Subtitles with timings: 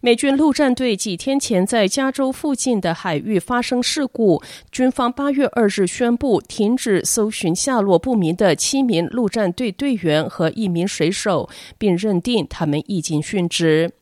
[0.00, 13.92] 美军陆战队几天前在加州附近的海域发生事故，军方八月二日宣布停止搜寻下落不明的七名陆战队队员和一名水手，并认定他们已经殉职。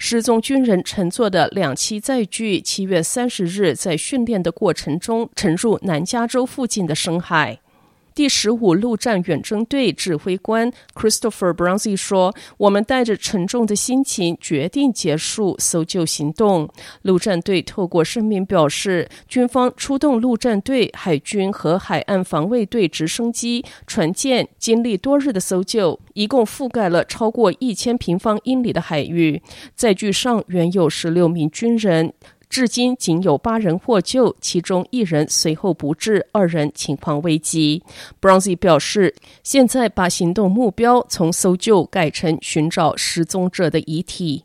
[0.00, 7.58] 失踪军人乘坐的两栖载具，七月三十日在训练的过程中沉入南加州附近的深海。
[8.18, 16.68] 第十五陆战远征队指挥官 Christopher Brownsy 说：“我们带着沉重的心情决定结束搜救行动。
[17.02, 29.40] 陆战队透过声明表示，军方出动陆战队、海军和海岸防卫队直升机、船舰，经历多日的搜救，一共覆盖了超过一千平方英里的海域。
[29.76, 32.12] 载具上原有十六名军人。”
[32.48, 37.82] 至今仅有八人获救，其中一人随后不治，二人情况危急。
[38.20, 44.44] Bronzy 表示，现在把行动目标从搜救改成寻找失踪者的遗体。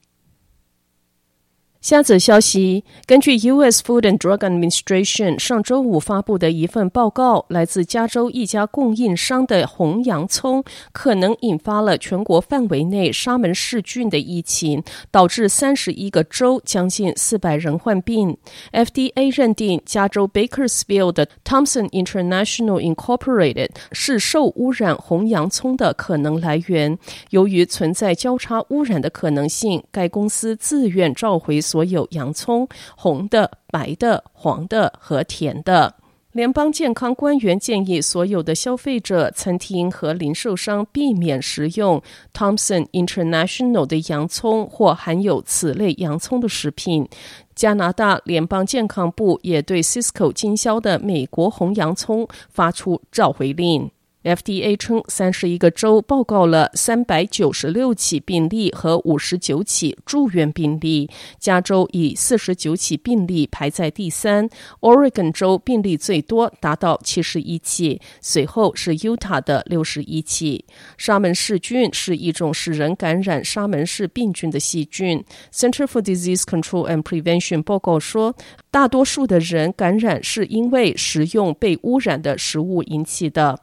[1.84, 3.84] 下则消息，根据 U.S.
[3.84, 18.38] Food and Drug Administration 上周五发布的一份报告，来自加州一家供应商的红洋葱可能引发了全国范围内沙门氏菌的疫情，导致三十一个州将近四百人患病。
[18.72, 26.98] FDA 认定加州 Bakersfield Thompson International Incorporated 是受污染红洋葱的可能来源。
[27.32, 31.62] 由于存在交叉污染的可能性，该公司自愿召回。
[31.74, 35.96] 所有洋葱，红的、白的、黄的和甜的。
[36.32, 42.00] 联邦健康官员建议所有的消费者、餐厅和零售商避免食用
[42.32, 47.10] Thompson International 的洋葱或含有此类洋葱的食品。
[47.56, 53.90] 加拿大联邦健康部也对 Cisco 经销的美国红洋葱发出召回令。
[54.24, 70.64] FDA 称，三十一个州报告了三百九十六起病例和五十九起住院病例，加州以四十九起病例排在第三，Oregon 州病例最多，达到七十一起，随后是 Utah 的六十一起。
[70.98, 75.24] 沙门氏菌是一种使人感染沙门氏病菌的细菌。
[75.52, 78.34] Center for Disease Control and Prevention 报告说，
[78.72, 83.60] 大多数的人感染是因为食用被污染的食物引起的。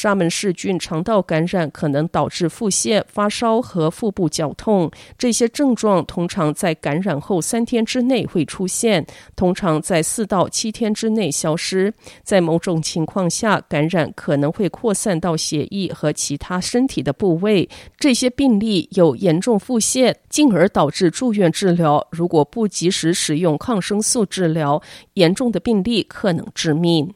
[0.00, 9.06] 沙门氏菌肠道感染可能导致腹泻、发烧和腹部绞痛，这些症状通常在感染后三天之内会出现，
[9.36, 11.92] 通常在四到七天之内消失。
[12.22, 17.68] 在某种情况下，感染可能会扩散到血液和其他身体的部位。
[17.98, 22.08] 这些病例有严重腹泻，进而导致住院治疗。
[22.10, 24.80] 如果不及时使用抗生素治疗，
[25.12, 27.12] 严重的病例可能致命。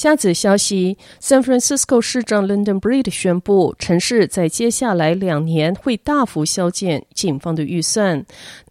[0.00, 8.24] 下则消息：San Francisco 市长 London Breed 宣布，城市在接下来两年会大幅削减警方的预算。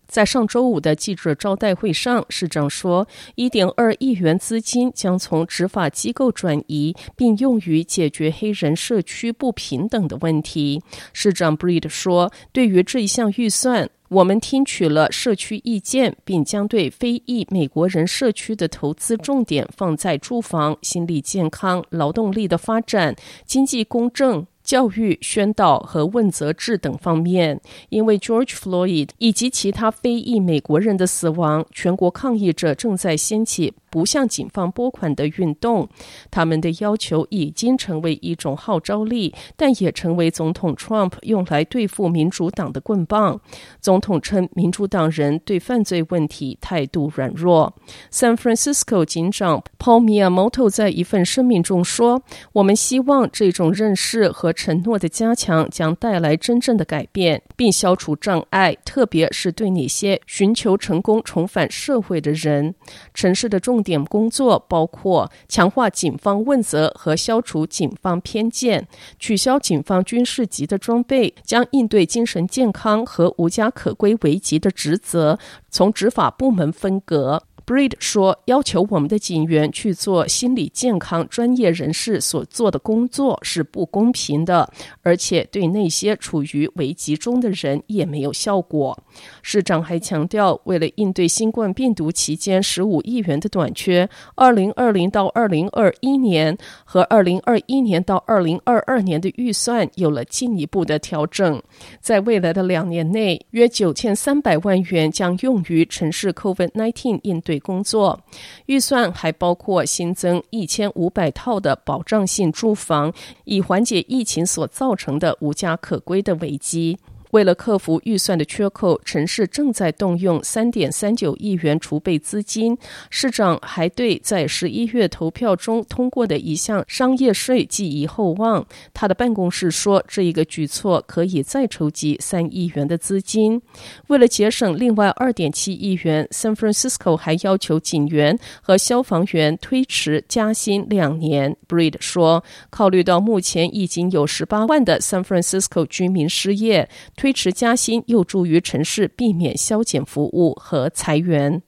[0.08, 10.82] 在上周五的记者招待会上，市长说，一点二亿元资金将从执法机构转移，并用于解决黑人社区不平等的问题。
[11.14, 23.16] 市长 Breed 说，对于这一项预算，我们听取了社区意见，并将对非裔美国人社区的投资重点放在住房、心理健康、劳动力的发展、
[23.46, 24.46] 经济公正。
[24.70, 27.60] 教育、宣导和问责制等方面，
[27.90, 35.90] 因为 George Floyd 以及其他非裔美国人的死亡，全国抗议者正在掀起不向警方拨款的运动。
[36.30, 43.42] 他们的要求已经成为一种号召力，但也成为总统 Trump 用来对付民主党的棍棒。
[43.82, 47.74] 总统称，民主党人对犯罪问题态度软弱。
[48.12, 52.22] San Francisco 警长 Paul Miyamoto 在一份声明中说
[52.54, 62.76] ：“我们希望这种认识和。”承诺的加强将带来真正的改变，并消除障碍，特别是对那些寻求成功重返社会的人。
[63.14, 68.86] 城市的重点工作包括强化警方问责和消除警方偏见，
[69.18, 75.40] 取消警方军事级的装备，将应对精神健康和无家可归危急的职责
[75.70, 77.44] 从执法部门分隔。
[77.70, 84.68] Breed 说：“要求我们的警员去做心理健康专业人士所做的工作是不公平的，
[85.04, 88.98] 而且对那些处于危急中的人也没有效果。”
[89.44, 101.62] 市长还强调，为了应对新冠病毒期间十五亿元的短缺，二零二零到二零二一年和二零二一年到二零二二年的预算有了进一步的调整。
[102.02, 108.20] 在未来的两年内，约九千三百万元将用于城市 COVID-19 应对工作。
[108.66, 113.14] 预算还包括新增一千五百套的保障性住房，
[113.46, 116.98] 以缓解疫情所造成的无家可归的危机。
[117.32, 122.78] 为了克服预算的缺口，城市正在动用三点三九亿元储备资金。
[123.10, 128.66] 市长还对在十一月投票中通过的一项商业税寄予厚望。
[128.94, 133.62] 他的办公室说，这一个举措可以再筹集三亿元的资金。
[134.08, 141.56] 为了节省另外二点七亿元，San Francisco 还要求警员和消防员推迟加薪两年。
[141.68, 146.90] Breed 说，考虑到目前已经有十八万的 San Francisco 居民失业。
[147.20, 151.62] 推迟加薪有助于城市避免削减服务和裁员。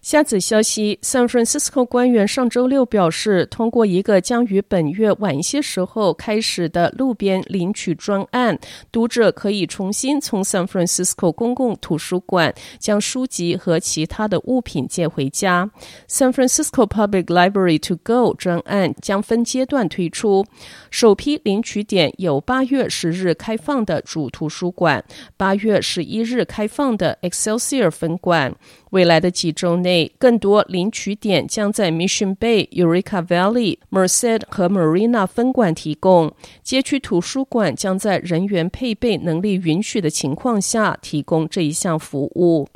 [0.00, 8.58] 下子消息，San Francisco 官员上周六表示，通过一个将于本月晚些时候开始的路边领取专案，
[8.92, 15.68] 读者可以重新从 San Francisco 公共图书馆将书籍和其他的物品借回家。
[16.08, 20.46] San Francisco Public Library to Go 专案将分阶段推出，
[20.90, 25.04] 首批领取点有八月十日开放的主图书馆，
[25.36, 28.54] 八月十一日开放的 Excelsior 分馆。
[28.90, 36.32] 未来的几周内，更多领取点将在 Mission Bay、Eureka Valley、Merced 和 Marina 分馆提供。
[36.62, 42.68] 街区图书馆将在人员配备能力允许的情况下提供这一项服务。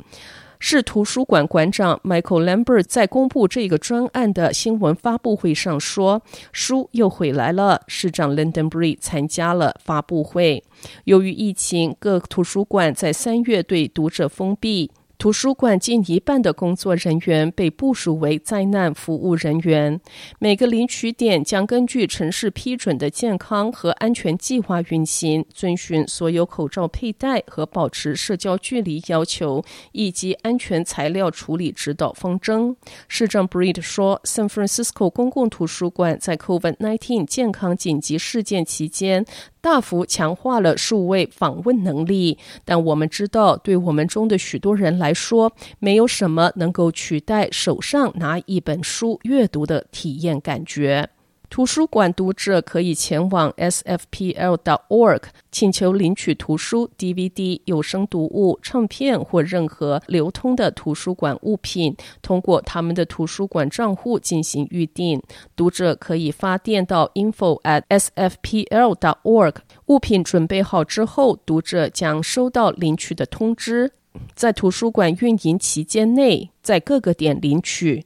[0.65, 6.21] 市图书馆馆长 Michael Lambert 在公布这个专案的新闻发布会上说
[6.53, 10.63] ：“书又回来了。”市长 London Breed 参加了发布会。
[11.03, 14.89] 由于疫情，各图书馆在三月对读者封闭。
[15.23, 20.01] 图书馆近一半的工作人员被部署为灾难服务人员。
[20.37, 32.75] 每个领取点将根据城市批准的健康和安全计划运行，遵循所有口罩佩戴和保持社交距离要求，以及安全材料处理指导方针。
[33.07, 39.25] 市长 Breed 说：“San Francisco 公共图书馆在 COVID-19 健康紧急事件期间。”
[39.63, 51.09] 大幅强化了数位访问能力，但我们知道，对我们中的许多人来说，没有什么能够取代手上拿一本书阅读的体验感觉。
[51.49, 54.55] 图书馆读者可以前往 sfp l.
[54.55, 55.21] dot org
[55.51, 65.21] 请求领取图书、DVD、有声读物、唱片或任何流通的图书馆物品，通过他们的图书馆账户进行预订。
[65.55, 68.95] 读者可以发电到 info at sfp l.
[68.95, 69.57] dot org。
[69.85, 73.91] 物品准备好之后，读者将收到领取的通知，
[74.35, 78.05] 在图书馆运营期间内，在各个点领取。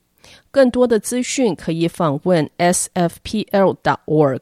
[0.51, 4.41] 更多的资讯可以访问 sfpl.org。